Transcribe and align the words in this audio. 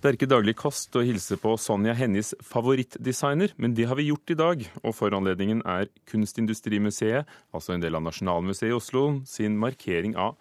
Det 0.00 0.08
er 0.08 0.16
ikke 0.16 0.30
daglig 0.32 0.54
kost 0.56 0.96
å 0.96 1.02
hilse 1.04 1.36
på 1.36 1.50
Sonja 1.60 1.92
Hennies 1.92 2.30
favorittdesigner, 2.48 3.52
men 3.60 3.74
det 3.76 3.84
har 3.90 3.98
vi 3.98 4.06
gjort 4.06 4.30
i 4.32 4.36
dag. 4.38 4.62
Og 4.80 4.94
foranledningen 4.96 5.60
er 5.68 5.90
Kunstindustrimuseet, 6.08 7.28
altså 7.52 7.74
en 7.74 7.84
del 7.84 7.98
av 7.98 8.06
Nasjonalmuseet 8.06 8.70
i 8.70 8.78
Oslo, 8.78 9.02
sin 9.28 9.58
markering 9.60 10.14
av 10.16 10.38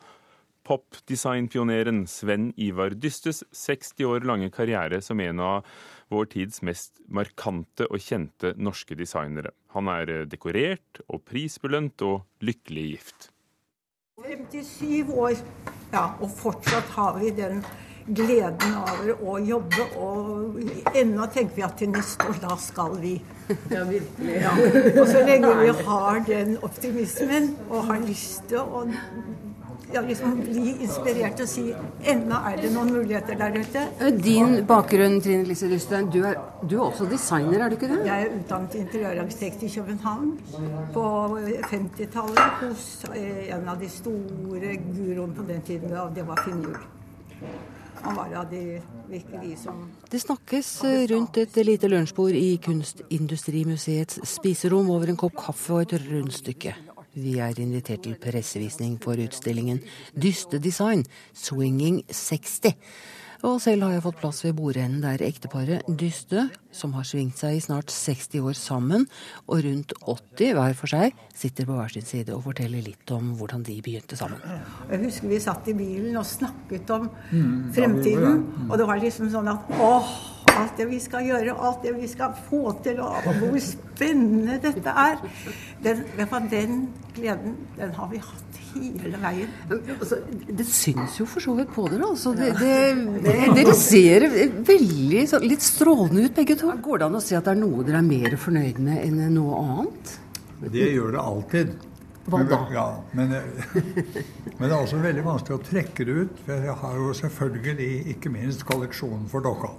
popdesignpioneren 0.63 2.05
Sven 2.07 2.53
Ivar 2.55 2.95
Dystes 2.95 3.41
60 3.51 4.07
år 4.07 4.29
lange 4.29 4.47
karriere 4.55 5.01
som 5.03 5.19
en 5.19 5.43
av 5.43 5.67
vår 6.07 6.31
tids 6.37 6.63
mest 6.63 7.03
markante 7.11 7.89
og 7.89 7.99
kjente 7.99 8.53
norske 8.55 8.95
designere. 8.95 9.51
Han 9.75 9.91
er 9.91 10.23
dekorert 10.31 11.03
og 11.09 11.25
prisbelønt 11.27 11.99
og 12.07 12.23
lykkelig 12.39 12.87
gift. 12.93 13.29
57 14.23 15.11
år, 15.19 15.35
ja, 15.91 16.07
og 16.23 16.31
fortsatt 16.39 16.95
har 16.95 17.19
vi 17.19 17.35
den 17.35 17.59
gleden 18.15 18.77
over 18.81 19.23
å 19.23 19.37
jobbe. 19.43 19.87
Og 19.99 20.95
ennå 20.95 21.27
tenker 21.33 21.59
vi 21.59 21.67
at 21.67 21.77
til 21.79 21.91
neste 21.93 22.29
år, 22.29 22.39
da 22.43 22.57
skal 22.61 22.97
vi. 23.01 23.17
Ja, 23.71 23.83
virkelig. 23.89 24.39
Ja. 24.43 24.55
Og 25.01 25.05
så 25.09 25.25
lenge 25.25 25.53
vi 25.63 25.69
har 25.85 26.23
den 26.27 26.57
optimismen 26.65 27.55
og 27.69 27.87
har 27.89 28.03
lyst 28.05 28.49
til 28.51 28.61
å 28.61 28.85
ja, 29.93 30.01
liksom 30.05 30.35
bli 30.43 30.75
inspirert 30.83 31.39
og 31.41 31.49
si 31.49 31.63
ennå 32.11 32.39
er 32.49 32.59
det 32.61 32.69
noen 32.73 32.91
muligheter 32.93 33.39
der 33.39 33.57
ute. 33.57 33.85
Din 34.21 34.59
bakgrunn, 34.69 35.17
Trine 35.23 35.47
Lise 35.47 35.69
Lystøen, 35.71 36.11
du, 36.13 36.19
du, 36.61 36.75
er 36.77 36.83
også 36.85 37.07
designer, 37.09 37.63
er 37.63 37.71
du 37.73 37.77
ikke 37.79 37.89
det? 37.91 37.99
Jeg 38.05 38.27
er 38.27 38.37
utdannet 38.37 38.77
interiørarkitekt 38.83 39.65
i 39.65 39.71
København 39.73 40.31
på 40.93 41.07
50-tallet 41.71 42.61
hos 42.61 42.85
eh, 43.15 43.49
en 43.55 43.67
av 43.73 43.81
de 43.81 43.89
store 43.89 44.77
guroene 44.91 45.35
på 45.35 45.49
den 45.49 45.65
tiden, 45.65 45.97
og 45.97 46.13
det 46.15 46.27
var 46.29 46.45
Finn 46.45 46.63
Juel. 46.67 46.81
Han 48.01 48.15
var 48.15 48.33
av 48.33 48.49
de 48.49 48.81
virkelig 49.09 49.57
som 49.63 49.91
Det 50.09 50.19
snakkes 50.19 50.83
rundt 51.11 51.37
et 51.37 51.55
lite 51.65 51.87
lunsjbord 51.87 52.35
i 52.37 52.57
Kunstindustrimuseets 52.63 54.21
spiserom 54.23 54.89
over 54.89 55.11
en 55.11 55.19
kopp 55.19 55.35
kaffe 55.37 55.73
og 55.75 55.81
et 55.83 55.97
rundstykke. 56.07 56.75
Vi 57.19 57.39
er 57.41 57.59
invitert 57.59 58.05
til 58.05 58.15
pressevisning 58.21 58.99
for 59.03 59.19
utstillingen 59.19 59.81
Dyste 60.13 60.59
design, 60.61 61.03
Swinging 61.33 62.03
60 62.07 62.75
og 63.47 63.59
selv 63.63 63.85
har 63.85 63.93
jeg 63.95 64.03
fått 64.03 64.17
plass 64.19 64.41
ved 64.43 64.55
bordenden 64.57 65.03
der 65.03 65.21
ekteparet 65.23 65.87
Dyste, 65.87 66.47
som 66.75 66.91
har 66.97 67.05
svingt 67.07 67.39
seg 67.39 67.55
i 67.55 67.61
snart 67.63 67.91
60 67.93 68.41
år 68.43 68.57
sammen, 68.57 69.05
og 69.47 69.63
rundt 69.65 69.93
80 70.01 70.57
hver 70.57 70.75
for 70.77 70.91
seg, 70.91 71.15
sitter 71.35 71.67
på 71.69 71.77
hver 71.77 71.93
sin 71.93 72.07
side 72.07 72.35
og 72.35 72.43
forteller 72.49 72.83
litt 72.83 73.13
om 73.15 73.31
hvordan 73.39 73.63
de 73.67 73.77
begynte 73.85 74.19
sammen. 74.19 74.43
Jeg 74.91 75.03
husker 75.05 75.31
vi 75.31 75.39
satt 75.43 75.71
i 75.71 75.77
bilen 75.77 76.19
og 76.19 76.27
snakket 76.27 76.91
om 76.97 77.07
mm, 77.07 77.71
fremtiden, 77.77 78.43
og 78.67 78.75
det 78.81 78.89
var 78.91 79.01
liksom 79.05 79.31
sånn 79.31 79.49
at 79.53 79.71
åh, 79.79 80.11
alt 80.59 80.75
det 80.77 80.89
vi 80.89 80.99
skal 80.99 81.27
gjøre, 81.29 81.55
alt 81.55 81.83
det 81.85 81.95
vi 81.95 82.11
skal 82.11 82.35
få 82.49 82.75
til, 82.83 82.99
og 82.99 83.31
hvor 83.39 83.59
spennende 83.63 84.59
dette 84.63 84.93
er. 85.07 85.23
Den, 85.83 86.03
den 86.51 86.79
gleden, 87.15 87.57
den 87.79 87.95
har 87.95 88.11
vi 88.11 88.19
hatt 88.19 88.49
hele 88.73 89.17
veien. 89.21 89.51
Altså, 89.71 90.19
det 90.57 90.65
syns 90.67 91.19
jo 91.19 91.25
for 91.29 91.43
så 91.43 91.55
vidt 91.57 91.71
på 91.73 91.87
dere. 91.91 92.09
Altså. 92.09 92.33
Det, 92.37 92.51
det, 92.59 93.28
dere 93.55 93.75
ser 93.77 94.25
veldig 94.67 95.25
litt 95.45 95.65
strålende 95.65 96.25
ut 96.25 96.35
begge 96.37 96.57
to. 96.59 96.71
Går 96.83 97.01
det 97.01 97.09
an 97.09 97.19
å 97.19 97.21
si 97.23 97.37
at 97.37 97.47
det 97.47 97.55
er 97.55 97.61
noe 97.61 97.85
dere 97.87 98.01
er 98.01 98.07
mer 98.07 98.35
fornøyd 98.39 98.81
med 98.85 99.03
enn 99.05 99.21
noe 99.35 99.61
annet? 99.61 100.17
Det 100.69 100.89
gjør 100.91 101.15
det 101.15 101.21
alltid. 101.23 101.77
Hva 102.29 102.41
da? 102.45 102.59
Ja, 102.73 102.85
men, 103.17 103.31
men, 104.57 104.65
det 104.65 104.69
er 104.69 104.77
også 104.77 104.99
veldig 105.01 105.23
vanskelig 105.25 105.57
å 105.57 105.63
trekke 105.65 106.05
det 106.05 106.17
ut. 106.23 106.43
For 106.45 106.67
jeg 106.67 106.75
har 106.83 106.99
jo 106.99 107.15
selvfølgelig 107.21 107.89
ikke 108.15 108.33
minst 108.33 108.65
kolleksjonen 108.69 109.25
for 109.31 109.45
dokka. 109.45 109.73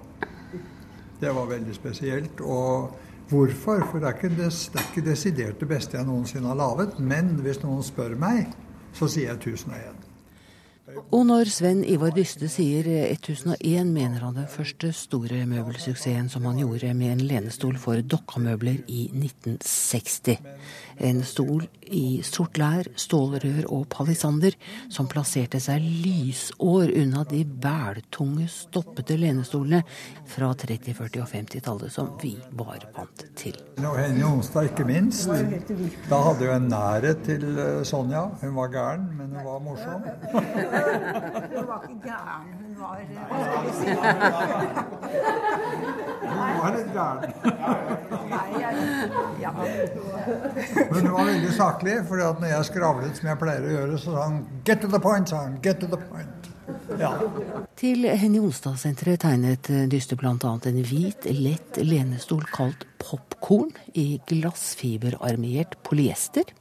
Det 1.21 1.31
var 1.37 1.49
veldig 1.51 1.77
spesielt. 1.77 2.41
og 2.41 2.97
Hvorfor? 3.31 3.85
For 3.87 4.03
det 4.03 4.09
er, 4.09 4.17
ikke 4.17 4.35
des, 4.35 4.65
det 4.73 4.81
er 4.81 4.87
ikke 4.89 5.05
desidert 5.05 5.61
det 5.61 5.67
beste 5.69 5.95
jeg 5.95 6.07
noensinne 6.09 6.51
har 6.51 6.59
laget. 6.59 6.97
Men 6.99 7.37
hvis 7.45 7.61
noen 7.63 7.83
spør 7.85 8.17
meg, 8.19 8.51
så 8.97 9.07
sier 9.07 9.31
jeg 9.31 9.39
1001. 9.55 10.10
Og 11.11 11.25
når 11.27 11.49
Sven 11.51 11.81
Ivar 11.83 12.13
Dyste 12.15 12.47
sier 12.51 12.87
1001, 13.11 13.89
mener 13.91 14.23
han 14.23 14.37
den 14.37 14.47
første 14.47 14.93
store 14.95 15.43
møbelsuksessen 15.49 16.29
som 16.31 16.45
han 16.47 16.61
gjorde 16.61 16.93
med 16.95 17.15
en 17.15 17.25
lenestol 17.27 17.75
for 17.81 17.99
Dokkamøbler 17.99 18.79
i 18.87 19.09
1960. 19.11 20.39
En 21.01 21.19
stol 21.25 21.65
i 21.91 22.21
sort 22.23 22.59
lær, 22.61 22.87
stålrør 22.95 23.65
og 23.73 23.87
palisander 23.91 24.55
som 24.91 25.09
plasserte 25.11 25.59
seg 25.59 25.83
lysår 25.83 26.93
unna 27.01 27.25
de 27.27 27.41
bæltunge, 27.43 28.47
stoppete 28.51 29.17
lenestolene 29.19 29.81
fra 30.31 30.51
30-, 30.53 30.95
40- 30.95 31.23
og 31.25 31.29
50-tallet 31.33 31.91
som 31.91 32.13
vi 32.21 32.35
var 32.59 32.85
vant 32.95 33.25
til. 33.35 33.57
Og 33.81 33.97
Henny 33.97 34.23
Onsdag 34.27 34.71
ikke 34.71 34.87
minst. 34.87 35.27
Da 36.07 36.21
hadde 36.27 36.47
jo 36.47 36.55
en 36.55 36.69
nærhet 36.71 37.25
til 37.25 37.47
eh, 37.57 37.83
Sonja. 37.87 38.27
Hun 38.43 38.55
var 38.55 38.71
gæren, 38.71 39.09
men 39.17 39.35
hun 39.35 39.45
var 39.47 39.59
morsom. 39.65 40.05
Hun 40.81 41.67
var 41.67 41.79
ikke 41.83 41.99
gæren, 42.03 42.43
hun 42.61 42.73
var 42.79 42.93
eh, 43.01 43.07
Hun 46.21 46.57
var 46.61 46.71
litt 46.75 46.91
gæren. 46.95 47.19
Men 50.91 50.99
hun 51.05 51.13
var 51.13 51.25
veldig 51.25 51.53
saklig, 51.57 51.95
for 52.07 52.15
når 52.15 52.47
jeg 52.53 52.65
skravlet 52.71 53.17
som 53.17 53.29
jeg 53.31 53.37
pleier 53.41 53.63
å 53.67 53.73
gjøre, 53.75 53.97
så 53.97 54.15
sa 54.15 54.19
han 54.27 54.37
'get 54.65 54.81
to 54.81 54.87
the 54.87 54.99
point', 54.99 55.29
sa 55.29 55.37
han. 55.45 55.59
'Get 55.61 55.79
to 55.79 55.87
the 55.87 55.97
point'. 55.97 56.40
Ja. 56.99 57.11
Til 57.79 58.05
Henny 58.05 58.41
Onsdag-senteret 58.41 59.23
tegnet 59.23 59.69
Dyste 59.91 60.17
bl.a. 60.19 60.33
en 60.35 60.81
hvit, 60.85 61.27
lett 61.37 61.79
lenestol 61.85 62.43
kalt 62.51 62.85
popkorn 63.01 63.71
i 63.97 64.19
glassfiberarmiert 64.29 65.77
polyester, 65.87 66.51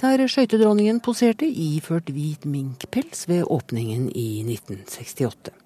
der 0.00 0.24
skøytedronningen 0.30 1.02
poserte 1.04 1.48
iført 1.48 2.12
hvit 2.14 2.46
minkpels 2.48 3.26
ved 3.30 3.44
åpningen 3.50 4.08
i 4.10 4.42
1968. 4.46 5.63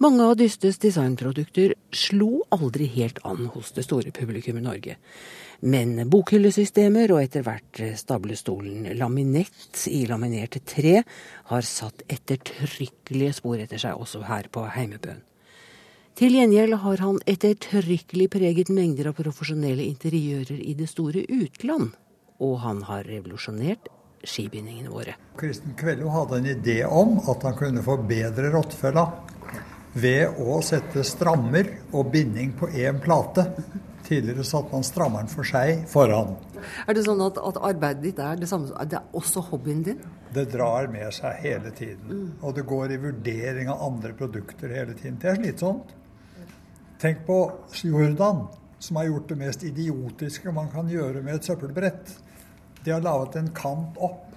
Mange 0.00 0.24
av 0.24 0.36
Dystes 0.40 0.78
designprodukter 0.80 1.74
slo 1.92 2.38
aldri 2.56 2.86
helt 2.88 3.18
an 3.28 3.50
hos 3.52 3.74
det 3.76 3.82
store 3.84 4.08
publikum 4.16 4.56
i 4.56 4.62
Norge. 4.64 4.94
Men 5.60 6.06
bokhyllesystemer 6.08 7.12
og 7.12 7.18
etter 7.20 7.42
hvert 7.44 7.82
stablestolen 8.00 8.86
laminett 8.96 9.82
i 9.92 10.06
laminert 10.08 10.56
tre 10.64 11.02
har 11.50 11.66
satt 11.68 12.00
ettertrykkelige 12.08 13.34
spor 13.36 13.60
etter 13.60 13.82
seg 13.82 14.00
også 14.00 14.22
her 14.24 14.48
på 14.48 14.62
Heimebøen. 14.72 15.20
Til 16.16 16.32
gjengjeld 16.38 16.78
har 16.80 17.02
han 17.04 17.20
ettertrykkelig 17.28 18.30
preget 18.32 18.72
mengder 18.72 19.10
av 19.10 19.20
profesjonelle 19.20 19.84
interiører 19.84 20.62
i 20.64 20.72
det 20.78 20.88
store 20.88 21.26
utland. 21.28 21.90
Og 22.40 22.54
han 22.64 22.80
har 22.88 23.04
revolusjonert 23.04 23.92
skibindingene 24.24 24.88
våre. 24.88 25.18
Kristen 25.36 25.76
Kvello 25.76 26.08
hadde 26.16 26.40
en 26.40 26.48
idé 26.54 26.78
om 26.88 27.18
at 27.28 27.44
han 27.44 27.60
kunne 27.60 27.84
forbedre 27.84 28.48
rottefella 28.56 29.04
ved 29.92 30.38
å 30.38 30.60
sette 30.62 31.02
strammer 31.06 31.70
og 31.90 32.10
binding 32.12 32.52
på 32.58 32.68
én 32.70 33.00
plate. 33.02 33.46
Tidligere 34.06 34.44
satte 34.46 34.74
man 34.74 34.86
strammeren 34.86 35.30
for 35.30 35.46
seg 35.46 35.84
foran. 35.90 36.34
Er 36.86 36.96
det 36.96 37.04
sånn 37.06 37.20
at, 37.24 37.38
at 37.38 37.60
arbeidet 37.70 38.02
ditt 38.04 38.18
er 38.20 38.40
det 38.40 38.48
samme 38.50 38.68
Det 38.90 38.98
er 38.98 39.16
også 39.16 39.42
hobbyen 39.48 39.84
din? 39.86 40.00
Det 40.34 40.46
drar 40.52 40.88
med 40.92 41.10
seg 41.14 41.38
hele 41.44 41.72
tiden. 41.74 42.06
Mm. 42.10 42.30
Og 42.42 42.54
det 42.56 42.66
går 42.68 42.94
i 42.94 43.00
vurdering 43.02 43.70
av 43.72 43.84
andre 43.86 44.14
produkter 44.18 44.74
hele 44.74 44.96
tiden. 44.98 45.18
Det 45.20 45.30
er 45.30 45.40
slitsomt. 45.40 45.94
Tenk 47.00 47.22
på 47.26 47.38
Jordan, 47.80 48.44
som 48.78 48.98
har 49.00 49.08
gjort 49.08 49.30
det 49.30 49.38
mest 49.40 49.62
idiotiske 49.64 50.52
man 50.52 50.68
kan 50.72 50.90
gjøre 50.90 51.22
med 51.24 51.38
et 51.38 51.48
søppelbrett. 51.48 52.12
De 52.84 52.92
har 52.92 53.04
laget 53.04 53.38
en 53.40 53.54
kant 53.56 53.96
opp 54.00 54.29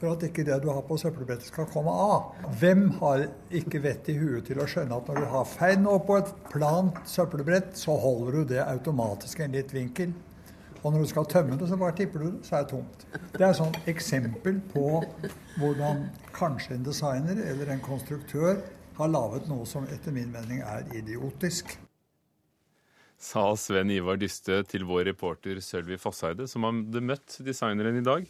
for 0.00 0.14
at 0.14 0.24
ikke 0.24 0.46
det 0.48 0.56
du 0.62 0.70
har 0.72 0.80
på 0.88 0.96
søppelbrettet 1.00 1.50
skal 1.50 1.68
komme 1.70 1.92
av. 1.92 2.32
Hvem 2.60 2.86
har 3.02 3.26
ikke 3.60 3.82
vett 3.84 4.08
i 4.08 4.16
huet 4.16 4.48
til 4.48 4.62
å 4.62 4.68
skjønne 4.70 4.96
at 4.96 5.10
når 5.10 5.20
du 5.20 5.28
har 5.34 5.46
feil 5.48 5.76
nå 5.82 5.98
på 6.08 6.16
et 6.22 6.32
plant 6.48 6.96
søppelbrett, 7.08 7.74
så 7.76 7.98
holder 8.00 8.40
du 8.40 8.54
det 8.54 8.64
automatisk 8.64 9.42
i 9.42 9.46
en 9.46 9.56
litt 9.58 9.74
vinkel. 9.76 10.16
Og 10.80 10.94
når 10.94 11.04
du 11.04 11.10
skal 11.10 11.28
tømme 11.28 11.58
det, 11.60 11.68
så 11.68 11.76
bare 11.76 11.96
tipper 11.98 12.24
du 12.24 12.30
det, 12.30 12.46
så 12.48 12.56
er 12.56 12.64
det 12.64 12.72
tomt. 12.72 13.04
Det 13.36 13.44
er 13.44 13.62
et 13.66 13.90
eksempel 13.92 14.62
på 14.72 14.86
hvordan 15.60 16.06
kanskje 16.32 16.78
en 16.78 16.86
designer 16.86 17.42
eller 17.50 17.74
en 17.74 17.84
konstruktør 17.84 18.62
har 18.96 19.12
laget 19.12 19.48
noe 19.50 19.68
som 19.68 19.84
etter 19.92 20.16
min 20.16 20.32
mening 20.32 20.64
er 20.64 20.88
idiotisk. 20.96 21.76
Sa 23.20 23.50
Sven 23.60 23.92
Ivar 23.92 24.16
Dyste 24.16 24.62
til 24.64 24.86
vår 24.88 25.04
reporter 25.10 25.60
Sølvi 25.60 26.00
Fosseide, 26.00 26.46
som 26.48 26.64
hadde 26.64 27.04
møtt 27.04 27.36
designeren 27.44 28.00
i 28.00 28.04
dag. 28.06 28.24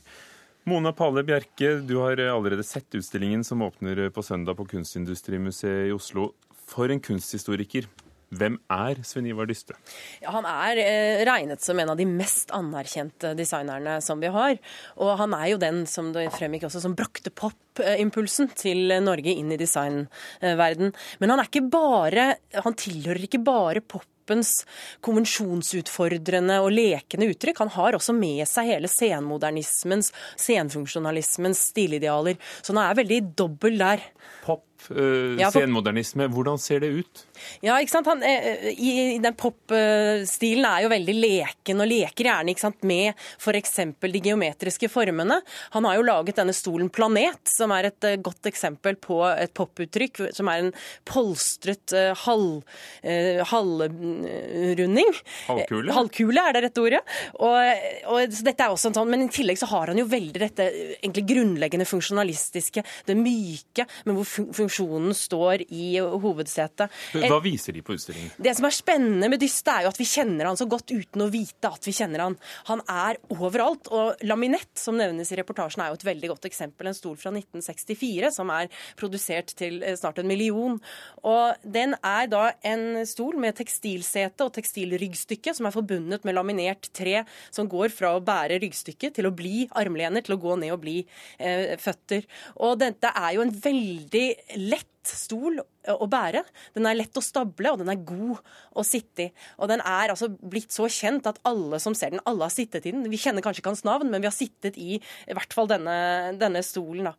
Mona 0.68 0.92
Pale 0.92 1.22
Bjerke, 1.24 1.78
du 1.88 1.96
har 2.02 2.20
allerede 2.20 2.62
sett 2.62 2.94
utstillingen 2.94 3.44
som 3.44 3.62
åpner 3.62 4.10
på 4.12 4.22
søndag 4.22 4.58
på 4.58 4.66
Kunstindustrimuseet 4.68 5.88
i 5.88 5.92
Oslo. 5.96 6.34
For 6.68 6.92
en 6.92 7.00
kunsthistoriker. 7.00 7.88
Hvem 8.30 8.60
er 8.70 9.00
Sven 9.02 9.26
Ivar 9.26 9.48
Dyste? 9.50 9.74
Ja, 10.22 10.30
han 10.36 10.44
er 10.46 10.78
eh, 10.78 11.22
regnet 11.26 11.64
som 11.64 11.80
en 11.82 11.90
av 11.90 11.96
de 11.98 12.04
mest 12.06 12.52
anerkjente 12.54 13.32
designerne 13.34 13.96
som 14.04 14.20
vi 14.22 14.30
har. 14.30 14.60
Og 15.02 15.16
han 15.18 15.34
er 15.34 15.48
jo 15.50 15.58
den 15.64 15.82
som 15.90 16.12
det 16.14 16.28
fremgikk 16.36 16.68
også, 16.68 16.84
som 16.84 16.94
brakte 16.94 17.32
pop-impulsen 17.34 18.52
til 18.54 18.94
Norge 19.02 19.34
inn 19.34 19.50
i 19.50 19.58
designverden. 19.58 20.94
Men 21.18 21.34
han 21.34 21.42
er 21.42 21.50
ikke 21.50 21.66
bare 21.72 22.28
Han 22.62 22.78
tilhører 22.78 23.26
ikke 23.26 23.42
bare 23.42 23.82
pop 23.82 24.06
kroppens 24.30 24.64
konvensjonsutfordrende 25.02 26.60
og 26.62 26.70
lekende 26.72 27.30
uttrykk. 27.30 27.58
Han 27.58 27.72
har 27.74 27.96
også 27.96 28.14
med 28.14 28.46
seg 28.46 28.70
hele 28.70 28.88
senmodernismens, 28.88 30.12
senfunksjonalismens 30.38 31.58
stilidealer. 31.72 32.38
Så 32.62 32.72
han 32.72 32.82
er 32.84 32.98
veldig 33.00 33.20
dobbel 33.36 33.78
der. 33.80 34.00
Pop, 34.44 34.64
uh, 34.90 35.36
ja, 35.40 35.50
senmodernisme, 35.52 36.26
hvordan 36.32 36.60
ser 36.60 36.82
det 36.84 36.90
ut? 37.00 37.24
Ja, 37.64 37.78
ikke 37.80 37.94
sant? 37.94 38.08
Han, 38.10 38.22
eh, 38.26 38.70
i, 38.74 38.92
Den 39.22 39.36
popstilen 39.38 40.66
er 40.68 40.84
jo 40.84 40.90
veldig 40.92 41.14
leken, 41.16 41.82
og 41.82 41.90
leker 41.90 42.28
gjerne 42.28 42.54
ikke 42.54 42.64
sant, 42.66 42.80
med 42.86 43.12
f.eks. 43.40 43.76
de 44.00 44.22
geometriske 44.24 44.90
formene. 44.92 45.40
Han 45.76 45.88
har 45.88 45.98
jo 45.98 46.06
laget 46.06 46.40
denne 46.40 46.54
stolen 46.56 46.90
Planet, 46.92 47.40
som 47.48 47.72
er 47.76 47.90
et 47.90 48.08
godt 48.24 48.50
eksempel 48.50 48.98
på 49.00 49.22
et 49.30 49.54
poputtrykk. 49.56 50.26
Som 50.36 50.50
er 50.52 50.66
en 50.66 50.72
polstret 51.08 51.94
uh, 51.96 52.12
halv, 52.26 52.62
uh, 53.04 53.42
halvrunding. 53.52 55.12
Halvkule? 55.48 55.94
Halvkule 55.96 56.46
er 56.46 56.56
det 56.56 56.64
rette 56.66 56.84
ordet. 56.84 57.02
Og, 57.40 57.84
og 58.12 58.38
dette 58.40 58.66
er 58.66 58.72
også 58.72 58.90
en 58.90 59.00
sånn, 59.00 59.10
Men 59.10 59.26
i 59.26 59.32
tillegg 59.32 59.60
så 59.60 59.68
har 59.72 59.92
han 59.92 60.00
jo 60.00 60.08
veldig 60.10 60.44
dette 60.44 60.66
egentlig 61.00 61.26
grunnleggende 61.30 61.88
funksjonalistiske, 61.88 62.84
det 63.08 63.16
myke, 63.18 63.86
men 64.06 64.18
hvor 64.18 64.28
funksjonen 64.70 65.14
står 65.14 65.64
i 65.68 65.98
hovedsetet. 65.98 66.90
Hva 67.14 67.40
viser 67.42 67.74
de 67.74 67.82
på 67.82 67.94
utstillingen? 67.96 68.32
Det 68.38 68.54
som 68.56 68.66
er 68.68 68.74
spennende 68.74 69.30
med 69.30 69.40
Dyste, 69.42 69.72
er 69.72 69.86
jo 69.86 69.92
at 69.92 70.00
vi 70.00 70.06
kjenner 70.08 70.48
han 70.48 70.58
så 70.58 70.66
godt 70.70 70.92
uten 70.92 71.24
å 71.24 71.30
vite 71.32 71.70
at 71.70 71.86
vi 71.86 71.94
kjenner 71.94 72.24
han. 72.24 72.36
Han 72.70 72.82
er 72.86 73.18
overalt. 73.34 73.90
Og 73.90 74.20
Laminett, 74.26 74.72
som 74.78 74.98
nevnes 74.98 75.30
i 75.32 75.38
reportasjen, 75.40 75.82
er 75.84 75.90
jo 75.90 75.98
et 75.98 76.06
veldig 76.06 76.32
godt 76.34 76.48
eksempel. 76.50 76.90
En 76.90 76.96
stol 76.96 77.18
fra 77.20 77.32
1964 77.34 78.32
som 78.36 78.50
er 78.54 78.70
produsert 79.00 79.54
til 79.58 79.82
eh, 79.82 79.96
snart 79.98 80.20
en 80.22 80.30
million. 80.30 80.78
Og 81.26 81.64
den 81.64 81.96
er 82.06 82.30
da 82.30 82.50
en 82.66 83.02
stol 83.08 83.38
med 83.40 83.58
tekstilsete 83.58 84.46
og 84.46 84.54
tekstilryggstykke 84.56 85.54
som 85.56 85.68
er 85.68 85.74
forbundet 85.74 86.26
med 86.26 86.36
laminert 86.36 86.90
tre, 86.96 87.24
som 87.50 87.68
går 87.70 87.90
fra 87.94 88.14
å 88.16 88.24
bære 88.24 88.60
ryggstykket 88.62 89.18
til 89.18 89.28
å 89.28 89.34
bli 89.34 89.66
armlener, 89.78 90.24
til 90.24 90.36
å 90.36 90.40
gå 90.42 90.56
ned 90.60 90.74
og 90.74 90.82
bli 90.84 90.98
eh, 91.38 91.76
føtter. 91.80 92.26
Og 92.60 92.78
dette 92.80 93.10
er 93.16 93.36
jo 93.36 93.44
en 93.44 93.54
veldig 93.54 94.26
lett 94.60 94.86
stol 95.10 95.58
å 95.60 96.06
bære. 96.10 96.42
Den 96.76 96.86
er 96.86 96.98
lett 96.98 97.16
å 97.16 97.24
stable, 97.24 97.72
og 97.72 97.80
den 97.80 97.90
er 97.92 98.02
god 98.06 98.40
å 98.76 98.84
sitte 98.86 99.28
i. 99.28 99.30
Og 99.58 99.70
den 99.72 99.80
er 99.80 100.12
altså 100.12 100.28
blitt 100.28 100.74
så 100.74 100.88
kjent 100.92 101.28
at 101.30 101.40
alle 101.48 101.80
som 101.82 101.96
ser 101.96 102.14
den, 102.14 102.22
alle 102.28 102.46
har 102.46 102.54
sittet 102.54 102.86
i 102.86 102.94
den. 102.94 103.08
Vi 103.10 103.20
kjenner 103.20 103.44
kanskje 103.44 103.64
ikke 103.64 103.72
hans 103.72 103.86
navn, 103.88 104.12
men 104.12 104.22
vi 104.22 104.28
har 104.28 104.36
sittet 104.36 104.78
i 104.80 104.98
i 105.00 105.36
hvert 105.36 105.56
fall 105.56 105.70
denne, 105.70 105.96
denne 106.40 106.62
stolen. 106.66 107.10
da. 107.10 107.16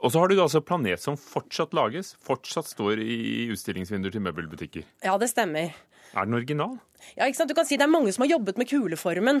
Og 0.00 0.12
så 0.12 0.22
har 0.22 0.30
du 0.30 0.38
altså 0.40 0.62
Planet 0.64 1.02
som 1.02 1.16
fortsatt 1.20 1.74
lages, 1.76 2.14
fortsatt 2.24 2.68
står 2.70 3.02
i 3.04 3.48
utstillingsvinduer 3.52 4.14
til 4.14 4.24
møbelbutikker. 4.24 4.86
Ja, 5.04 5.16
det 5.20 5.28
stemmer. 5.32 5.74
Er 6.14 6.26
den 6.26 6.38
original? 6.38 6.78
Ja, 7.16 7.26
ikke 7.26 7.40
sant? 7.40 7.50
Du 7.50 7.56
kan 7.58 7.66
si 7.68 7.78
Det 7.80 7.86
er 7.86 7.92
mange 7.92 8.12
som 8.14 8.24
har 8.24 8.32
jobbet 8.34 8.58
med 8.60 8.68
kuleformen, 8.70 9.40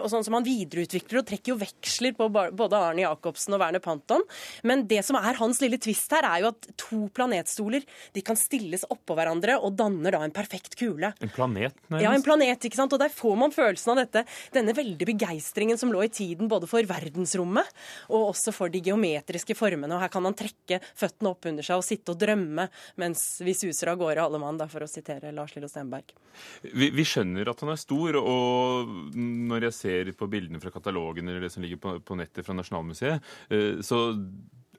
og 0.00 0.08
sånn 0.12 0.24
som 0.26 0.36
han 0.38 0.46
videreutvikler 0.46 1.20
og 1.20 1.28
trekker 1.28 1.52
jo 1.52 1.58
veksler 1.60 2.14
på 2.16 2.28
både 2.30 2.78
Arne 2.78 3.04
Jacobsen 3.04 3.56
og 3.56 3.62
Werner 3.62 3.82
Panton. 3.82 4.24
Men 4.66 4.86
det 4.90 5.02
som 5.06 5.18
er 5.18 5.38
hans 5.40 5.60
lille 5.62 5.80
tvist 5.82 6.12
her, 6.14 6.26
er 6.28 6.44
jo 6.44 6.52
at 6.52 6.70
to 6.80 7.00
planetstoler 7.16 7.84
de 8.14 8.24
kan 8.24 8.38
stilles 8.38 8.84
oppå 8.90 9.16
hverandre 9.18 9.58
og 9.58 9.74
danner 9.78 10.14
da 10.16 10.22
en 10.24 10.34
perfekt 10.34 10.76
kule. 10.80 11.12
En 11.20 11.34
planet, 11.34 11.76
nærmest? 11.88 12.04
Ja, 12.04 12.14
en 12.14 12.26
planet, 12.26 12.66
ikke 12.68 12.78
sant. 12.78 12.94
Og 12.94 13.02
der 13.02 13.12
får 13.14 13.36
man 13.40 13.54
følelsen 13.54 13.94
av 13.94 14.02
dette, 14.02 14.24
denne 14.54 14.74
veldige 14.76 15.10
begeistringen 15.12 15.80
som 15.80 15.92
lå 15.92 16.04
i 16.06 16.12
tiden 16.12 16.50
både 16.50 16.68
for 16.70 16.86
verdensrommet 16.86 17.68
og 18.10 18.30
også 18.30 18.54
for 18.54 18.72
de 18.72 18.82
geometriske 18.84 19.56
formene. 19.58 19.92
Og 19.96 20.04
her 20.04 20.12
kan 20.12 20.26
han 20.26 20.36
trekke 20.38 20.80
føttene 20.98 21.32
opp 21.32 21.48
under 21.50 21.66
seg 21.66 21.80
og 21.80 21.86
sitte 21.86 22.14
og 22.14 22.20
drømme 22.20 22.68
mens 23.00 23.24
vi 23.44 23.54
suser 23.56 23.92
av 23.92 24.00
gårde 24.00 24.24
alle 24.24 24.40
mann, 24.42 24.58
da, 24.60 24.68
for 24.70 24.84
å 24.84 24.90
sitere 24.90 25.32
Lars 25.34 25.54
Lillo 25.56 25.70
Stenberg. 25.70 26.14
Vi, 26.62 26.90
vi, 26.94 26.99
skjønner 27.08 27.50
at 27.50 27.64
han 27.64 27.72
er 27.72 27.80
stor, 27.80 28.16
og 28.20 28.94
når 29.16 29.68
jeg 29.68 29.76
ser 29.76 30.12
på 30.18 30.28
bildene 30.30 30.62
fra 30.62 30.72
katalogen 30.74 31.28
eller 31.28 31.44
det 31.44 31.52
som 31.54 31.64
ligger 31.64 31.80
på, 31.82 31.98
på 32.04 32.18
nettet 32.18 32.46
fra 32.46 32.56
Nasjonalmuseet, 32.56 33.30
eh, 33.52 33.82
så 33.84 34.02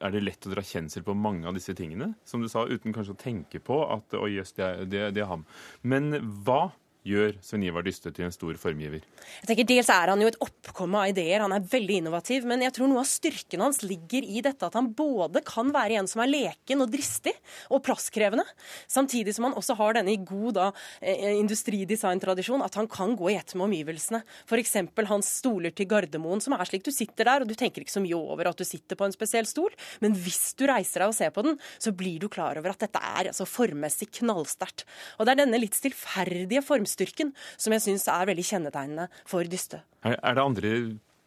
er 0.01 0.13
det 0.13 0.23
lett 0.25 0.47
å 0.47 0.51
dra 0.53 0.63
kjensel 0.65 1.05
på 1.05 1.15
mange 1.17 1.47
av 1.47 1.57
disse 1.57 1.75
tingene, 1.77 2.11
som 2.25 2.41
du 2.41 2.49
sa, 2.51 2.65
uten 2.65 2.93
kanskje 2.95 3.15
å 3.15 3.21
tenke 3.21 3.61
på 3.63 3.81
at 3.93 4.15
oi 4.17 4.33
jøss, 4.39 4.55
det, 4.57 4.69
det, 4.91 5.03
det 5.15 5.23
er 5.23 5.29
ham. 5.29 5.45
Men 5.85 6.15
hva 6.45 6.71
gjør 7.07 7.33
Sven 7.41 7.63
Ivar 7.65 7.85
Dyste 7.85 8.11
til 8.13 8.27
en 8.27 8.33
stor 8.33 8.57
formgiver? 8.61 9.01
Jeg 9.41 9.49
tenker 9.49 9.67
Dels 9.71 9.89
er 9.93 10.11
han 10.11 10.21
jo 10.21 10.29
et 10.29 10.37
oppkomme 10.43 11.01
av 11.01 11.11
ideer, 11.11 11.41
han 11.43 11.53
er 11.55 11.65
veldig 11.65 11.97
innovativ. 12.01 12.45
Men 12.49 12.63
jeg 12.65 12.75
tror 12.75 12.91
noe 12.91 13.01
av 13.01 13.09
styrken 13.09 13.63
hans 13.63 13.81
ligger 13.85 14.25
i 14.25 14.43
dette 14.45 14.67
at 14.67 14.77
han 14.77 14.91
både 14.97 15.41
kan 15.47 15.71
være 15.73 15.97
en 16.01 16.09
som 16.09 16.21
er 16.23 16.31
leken 16.31 16.83
og 16.85 16.91
dristig 16.93 17.33
og 17.73 17.81
plasskrevende, 17.85 18.45
samtidig 18.91 19.33
som 19.35 19.47
han 19.47 19.57
også 19.57 19.77
har 19.79 19.97
denne 19.97 20.13
i 20.13 20.19
god 20.21 20.57
da, 20.57 20.67
eh, 21.01 21.39
industridesigntradisjon, 21.39 22.65
at 22.65 22.77
han 22.77 22.89
kan 22.91 23.15
gå 23.17 23.31
i 23.31 23.37
ett 23.39 23.55
med 23.55 23.69
omgivelsene. 23.69 24.21
F.eks. 24.45 24.77
hans 25.09 25.31
stoler 25.41 25.73
til 25.73 25.89
Gardermoen, 25.89 26.41
som 26.43 26.53
er 26.53 26.69
slik 26.69 26.85
du 26.85 26.91
sitter 26.93 27.25
der, 27.25 27.41
og 27.41 27.49
du 27.49 27.55
tenker 27.57 27.81
ikke 27.81 27.95
så 27.97 28.03
mye 28.03 28.17
over 28.17 28.51
at 28.51 28.59
du 28.59 28.67
sitter 28.67 28.99
på 28.99 29.07
en 29.07 29.15
spesiell 29.15 29.49
stol, 29.49 29.73
men 30.01 30.13
hvis 30.13 30.53
du 30.59 30.67
reiser 30.69 31.01
deg 31.01 31.13
og 31.13 31.17
ser 31.17 31.33
på 31.33 31.45
den, 31.47 31.57
så 31.81 31.93
blir 31.95 32.21
du 32.21 32.29
klar 32.29 32.59
over 32.61 32.75
at 32.75 32.85
dette 32.85 33.01
er 33.01 33.31
altså 33.31 33.47
formmessig 33.49 34.11
knallsterkt. 34.21 34.85
Og 35.17 35.25
det 35.25 35.33
er 35.33 35.43
denne 35.43 35.61
litt 35.61 35.77
stillferdige 35.77 36.61
formstyrken 36.65 36.90
viljestyrken, 36.91 37.31
som 37.57 37.73
jeg 37.73 37.85
syns 37.85 38.07
er 38.09 38.27
veldig 38.27 38.43
kjennetegnende 38.43 39.07
for 39.25 39.47
Dyste. 39.47 39.81
Er, 40.03 40.17
det 40.35 40.43
andre 40.43 40.73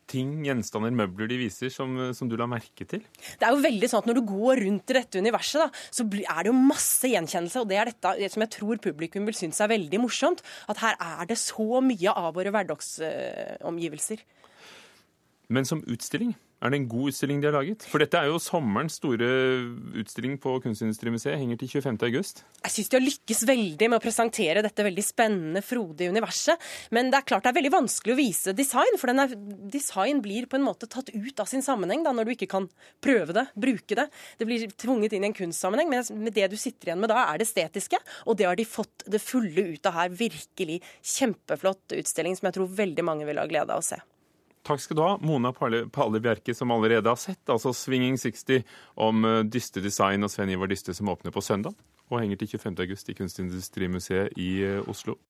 ting, 0.06 0.44
gjenstander, 0.44 0.92
møbler 0.92 1.28
de 1.30 1.38
viser, 1.40 1.70
som, 1.72 1.96
som, 2.12 2.28
du 2.28 2.36
la 2.36 2.46
merke 2.46 2.84
til? 2.84 3.02
Det 3.38 3.46
er 3.46 3.54
jo 3.54 3.62
veldig 3.64 3.88
sånn 3.88 4.04
at 4.04 4.08
Når 4.10 4.18
du 4.18 4.24
går 4.28 4.62
rundt 4.64 4.90
i 4.90 4.98
dette 4.98 5.18
universet, 5.18 5.64
da, 5.64 5.68
så 5.90 6.04
er 6.04 6.42
det 6.42 6.50
jo 6.50 6.56
masse 6.58 7.08
gjenkjennelse. 7.08 7.62
Og 7.62 7.68
det 7.70 7.80
er 7.80 7.90
dette 7.90 8.30
som 8.34 8.44
jeg 8.44 8.54
tror 8.58 8.82
publikum 8.84 9.28
vil 9.28 9.38
synes 9.38 9.60
er 9.64 9.72
veldig 9.72 10.02
morsomt. 10.02 10.44
At 10.68 10.82
her 10.84 10.98
er 11.00 11.30
det 11.30 11.40
så 11.40 11.80
mye 11.84 12.12
av 12.14 12.34
våre 12.36 12.52
hverdagsomgivelser. 12.54 14.24
Men 15.54 15.68
som 15.68 15.82
utstilling, 15.92 16.32
er 16.64 16.72
det 16.72 16.78
en 16.80 16.86
god 16.88 17.10
utstilling 17.10 17.40
de 17.42 17.48
har 17.50 17.56
laget? 17.58 17.84
For 17.90 18.00
dette 18.00 18.16
er 18.16 18.30
jo 18.30 18.40
sommerens 18.40 18.96
store 18.96 19.26
utstilling 20.00 20.38
på 20.40 20.56
Kunstindustrimuseet. 20.64 21.36
Henger 21.36 21.58
til 21.60 21.68
25. 21.74 21.98
august. 22.08 22.40
Jeg 22.62 22.72
syns 22.72 22.88
de 22.88 22.96
har 22.96 23.04
lykkes 23.04 23.42
veldig 23.50 23.88
med 23.90 23.98
å 23.98 24.02
presentere 24.02 24.62
dette 24.64 24.86
veldig 24.86 25.04
spennende, 25.04 25.60
frodige 25.64 26.14
universet. 26.14 26.62
Men 26.96 27.10
det 27.12 27.20
er 27.20 27.26
klart 27.28 27.44
det 27.44 27.52
er 27.52 27.58
veldig 27.58 27.74
vanskelig 27.74 28.14
å 28.14 28.18
vise 28.18 28.56
design, 28.56 28.96
for 29.00 29.12
er, 29.12 29.34
design 29.74 30.22
blir 30.24 30.48
på 30.48 30.56
en 30.56 30.64
måte 30.64 30.88
tatt 30.88 31.12
ut 31.12 31.44
av 31.44 31.50
sin 31.50 31.64
sammenheng 31.64 32.06
da, 32.06 32.14
når 32.16 32.30
du 32.30 32.34
ikke 32.38 32.50
kan 32.54 32.70
prøve 33.04 33.36
det, 33.36 33.44
bruke 33.66 34.00
det. 34.00 34.08
Det 34.40 34.48
blir 34.48 34.64
tvunget 34.72 35.18
inn 35.18 35.28
i 35.28 35.30
en 35.32 35.36
kunstsammenheng, 35.36 35.92
men 35.92 36.32
det 36.32 36.48
du 36.48 36.56
sitter 36.56 36.90
igjen 36.94 37.04
med 37.04 37.12
da, 37.12 37.26
er 37.28 37.42
det 37.42 37.50
estetiske. 37.50 38.00
Og 38.24 38.40
det 38.40 38.48
har 38.48 38.56
de 38.56 38.64
fått 38.68 39.04
det 39.04 39.20
fulle 39.20 39.68
ut 39.74 39.92
av 39.92 40.00
her. 40.00 40.16
Virkelig 40.24 40.80
kjempeflott 41.18 41.98
utstilling 42.00 42.40
som 42.40 42.48
jeg 42.48 42.56
tror 42.56 42.72
veldig 42.80 43.04
mange 43.04 43.28
vil 43.28 43.42
ha 43.42 43.48
glede 43.52 43.68
av 43.68 43.84
å 43.84 43.88
se. 43.92 44.00
Takk 44.64 44.80
skal 44.80 44.96
du 44.96 45.02
ha, 45.04 45.16
Mona 45.20 45.52
Pale 45.52 46.20
Bjerke, 46.24 46.54
som 46.56 46.72
allerede 46.72 47.10
har 47.10 47.20
sett 47.20 47.50
altså 47.52 47.74
Swinging 47.76 48.16
60 48.18 48.62
om 49.04 49.24
eh, 49.28 49.42
Dyste 49.44 49.82
Design 49.84 50.24
og 50.24 50.32
Sven 50.32 50.54
Ivar 50.54 50.70
Dyste, 50.72 50.94
som 50.96 51.10
åpner 51.12 51.34
på 51.34 51.44
søndag 51.44 51.76
og 52.12 52.20
henger 52.20 52.40
til 52.40 52.54
25. 52.56 52.76
august 52.84 53.08
i 53.08 53.16
Kunstindustrimuseet 53.18 54.40
i 54.40 54.50
eh, 54.64 54.88
Oslo. 54.88 55.18